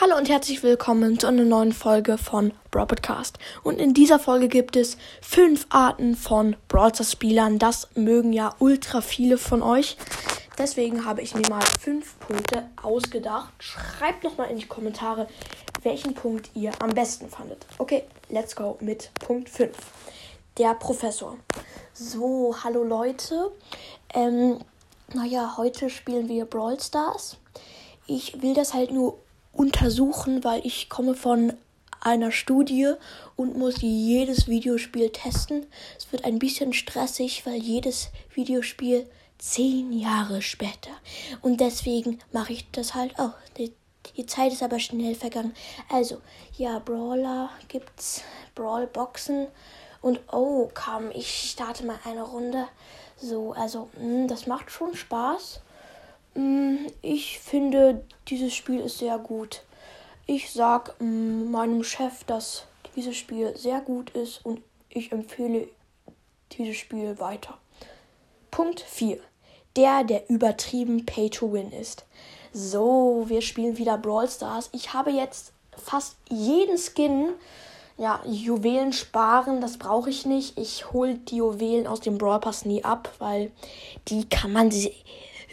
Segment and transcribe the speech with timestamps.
[0.00, 3.36] Hallo und herzlich willkommen zu einer neuen Folge von Brawl Podcast.
[3.64, 7.58] Und in dieser Folge gibt es fünf Arten von Brawl Stars Spielern.
[7.58, 9.96] Das mögen ja ultra viele von euch.
[10.56, 13.52] Deswegen habe ich mir mal fünf Punkte ausgedacht.
[13.58, 15.26] Schreibt nochmal in die Kommentare,
[15.82, 17.66] welchen Punkt ihr am besten fandet.
[17.78, 19.76] Okay, let's go mit Punkt 5.
[20.58, 21.38] Der Professor.
[21.92, 23.50] So, hallo Leute.
[24.14, 24.60] Ähm,
[25.12, 27.36] naja, heute spielen wir Brawl Stars.
[28.06, 29.18] Ich will das halt nur
[29.58, 31.52] untersuchen, weil ich komme von
[32.00, 32.92] einer Studie
[33.34, 35.66] und muss jedes Videospiel testen.
[35.98, 40.90] Es wird ein bisschen stressig, weil jedes Videospiel zehn Jahre später.
[41.42, 43.34] Und deswegen mache ich das halt auch.
[43.56, 43.72] Die,
[44.16, 45.54] die Zeit ist aber schnell vergangen.
[45.90, 46.20] Also,
[46.56, 48.22] ja, Brawler gibt's,
[48.54, 49.48] Brawlboxen
[50.00, 52.68] und oh, komm, ich starte mal eine Runde.
[53.16, 55.60] So, also, mh, hm, das macht schon Spaß.
[56.38, 59.62] Mm, ich finde, dieses Spiel ist sehr gut.
[60.24, 65.66] Ich sag mm, meinem Chef, dass dieses Spiel sehr gut ist und ich empfehle
[66.52, 67.58] dieses Spiel weiter.
[68.52, 69.18] Punkt 4.
[69.74, 72.04] Der, der übertrieben Pay to Win ist.
[72.52, 74.70] So, wir spielen wieder Brawl Stars.
[74.72, 77.30] Ich habe jetzt fast jeden Skin.
[77.96, 80.56] Ja, Juwelen sparen, das brauche ich nicht.
[80.56, 83.50] Ich hole die Juwelen aus dem Brawl Pass nie ab, weil
[84.06, 84.70] die kann man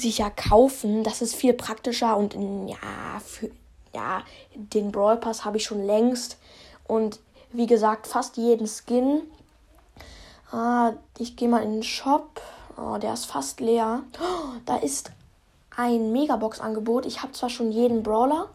[0.00, 1.04] sich ja kaufen.
[1.04, 2.34] Das ist viel praktischer und
[2.68, 3.50] ja, für,
[3.94, 4.22] ja,
[4.54, 6.38] den Brawl Pass habe ich schon längst.
[6.86, 7.20] Und
[7.52, 9.22] wie gesagt, fast jeden Skin.
[10.50, 12.40] Ah, ich gehe mal in den Shop.
[12.76, 14.02] Oh, der ist fast leer.
[14.20, 15.10] Oh, da ist
[15.76, 17.06] ein Megabox-Angebot.
[17.06, 18.48] Ich habe zwar schon jeden Brawler,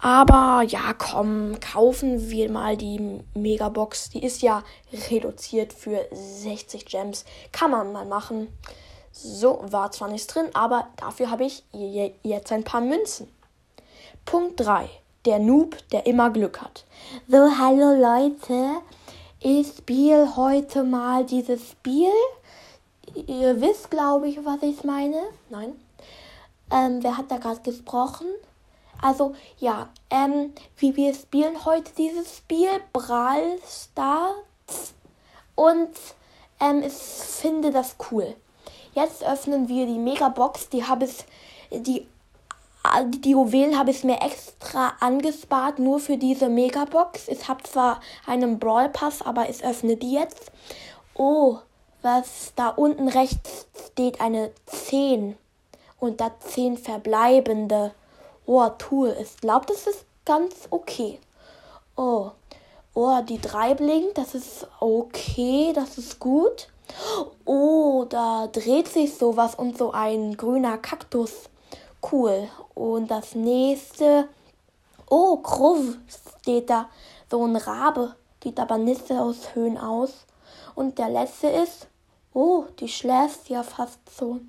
[0.00, 4.10] aber ja, komm, kaufen wir mal die Megabox.
[4.10, 4.62] Die ist ja
[5.10, 7.24] reduziert für 60 Gems.
[7.52, 8.48] Kann man mal machen.
[9.12, 11.64] So, war zwar nichts drin, aber dafür habe ich
[12.22, 13.28] jetzt ein paar Münzen.
[14.24, 14.88] Punkt 3.
[15.24, 16.84] Der Noob, der immer Glück hat.
[17.26, 18.80] So, hallo Leute.
[19.40, 22.12] Ich spiele heute mal dieses Spiel.
[23.14, 25.20] Ihr wisst, glaube ich, was ich meine.
[25.48, 25.74] Nein.
[26.70, 28.26] Ähm, wer hat da gerade gesprochen?
[29.00, 34.94] Also, ja, ähm, wie wir spielen heute dieses Spiel, Brawl Stars.
[35.54, 35.90] Und
[36.60, 38.34] ähm, ich finde das cool.
[38.94, 40.68] Jetzt öffnen wir die Megabox.
[40.68, 41.24] Die habe ich,
[41.70, 42.06] die,
[43.08, 47.28] die Juwelen habe ich mir extra angespart, nur für diese Megabox.
[47.28, 50.50] Ich habe zwar einen Brawl Pass, aber ich öffne die jetzt.
[51.14, 51.58] Oh,
[52.02, 55.36] was da unten rechts steht, eine 10.
[55.98, 57.92] Und da 10 verbleibende.
[58.46, 59.16] Oh, Tool.
[59.20, 61.18] Ich glaube, das ist ganz okay.
[61.96, 62.30] Oh,
[62.94, 64.16] oh, die 3 blinkt.
[64.16, 65.72] Das ist okay.
[65.74, 66.68] Das ist gut.
[67.50, 71.48] Oh, da dreht sich sowas und so ein grüner Kaktus.
[72.12, 72.46] Cool.
[72.74, 74.28] Und das nächste.
[75.08, 75.96] Oh, Kruv
[76.42, 76.90] steht da.
[77.30, 78.16] So ein Rabe.
[78.44, 80.26] Nicht so aus Höhen aus.
[80.74, 81.86] Und der letzte ist.
[82.34, 84.40] Oh, die schläft ja fast so.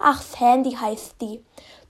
[0.00, 1.44] Ach, Sandy heißt die.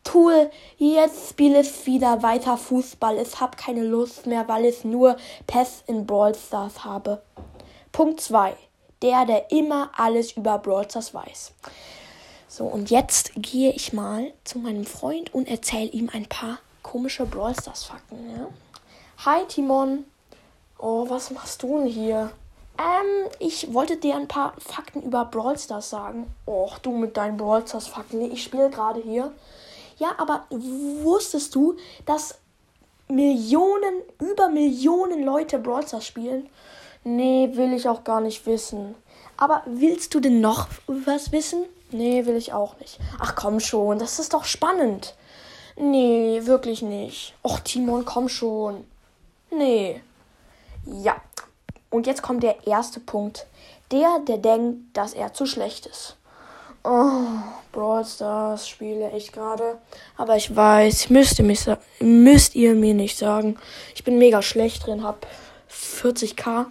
[0.04, 3.16] Tool, jetzt spiele ich wieder weiter Fußball.
[3.16, 5.16] Ich habe keine Lust mehr, weil ich nur
[5.46, 7.22] PES in Brawl Stars habe.
[7.92, 8.58] Punkt 2
[9.02, 11.52] der, der immer alles über Brawl Stars weiß.
[12.48, 17.24] So, und jetzt gehe ich mal zu meinem Freund und erzähle ihm ein paar komische
[17.24, 18.18] Brawl Stars Fakten.
[18.30, 18.48] Ja?
[19.24, 20.04] Hi Timon.
[20.78, 22.30] Oh, was machst du denn hier?
[22.78, 26.26] Ähm, ich wollte dir ein paar Fakten über Brawl Stars sagen.
[26.46, 28.20] Och, du mit deinen Brawl Stars Fakten.
[28.32, 29.32] Ich spiele gerade hier.
[29.98, 32.38] Ja, aber wusstest du, dass
[33.08, 36.48] Millionen, über Millionen Leute Brawl Stars spielen?
[37.04, 38.94] Nee, will ich auch gar nicht wissen.
[39.36, 41.64] Aber willst du denn noch was wissen?
[41.92, 42.98] Nee, will ich auch nicht.
[43.18, 45.14] Ach komm schon, das ist doch spannend.
[45.76, 47.34] Nee, wirklich nicht.
[47.42, 48.84] Och, Timon, komm schon.
[49.50, 50.02] Nee.
[50.84, 51.16] Ja.
[51.88, 53.46] Und jetzt kommt der erste Punkt.
[53.90, 56.16] Der, der denkt, dass er zu schlecht ist.
[56.84, 57.10] Oh,
[57.72, 59.78] Brawl Stars spiele ich gerade.
[60.16, 61.66] Aber ich weiß, müsst ihr, mich,
[61.98, 63.58] müsst ihr mir nicht sagen.
[63.94, 65.26] Ich bin mega schlecht drin, hab
[65.70, 66.66] 40k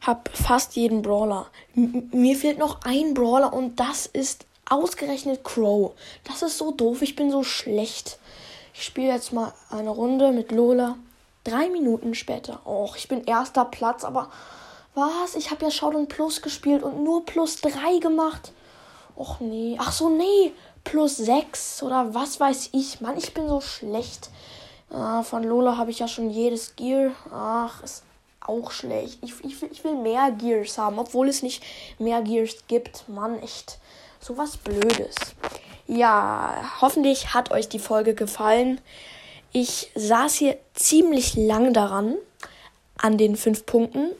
[0.00, 1.46] habe fast jeden Brawler.
[1.76, 5.92] M mir fehlt noch ein Brawler und das ist ausgerechnet Crow.
[6.24, 8.18] Das ist so doof, ich bin so schlecht.
[8.72, 10.96] Ich spiele jetzt mal eine Runde mit Lola.
[11.44, 12.60] Drei Minuten später.
[12.66, 14.30] Och, ich bin erster Platz, aber
[14.94, 15.34] was?
[15.34, 18.52] Ich habe ja Showdown Plus gespielt und nur plus drei gemacht.
[19.16, 19.76] Och nee.
[19.78, 20.52] Ach so, nee.
[20.84, 23.00] Plus sechs oder was weiß ich.
[23.00, 24.30] Mann, ich bin so schlecht.
[24.90, 27.12] Ah, von Lola habe ich ja schon jedes Gear.
[27.32, 28.02] Ach, ist
[28.40, 29.18] auch schlecht.
[29.22, 31.62] Ich, ich, ich will mehr Gears haben, obwohl es nicht
[31.98, 33.08] mehr Gears gibt.
[33.08, 33.78] Mann, echt.
[34.20, 35.16] Sowas Blödes.
[35.86, 38.80] Ja, hoffentlich hat euch die Folge gefallen.
[39.52, 42.16] Ich saß hier ziemlich lang daran,
[42.96, 44.12] an den fünf Punkten.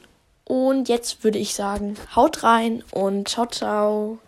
[0.45, 4.19] Und jetzt würde ich sagen, haut rein und ciao, ciao.